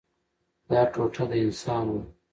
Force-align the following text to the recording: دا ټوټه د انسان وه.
دا 0.69 0.81
ټوټه 0.93 1.23
د 1.29 1.31
انسان 1.45 1.85
وه. 1.93 2.01